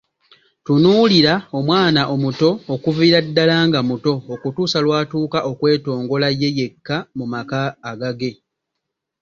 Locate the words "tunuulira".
0.65-1.33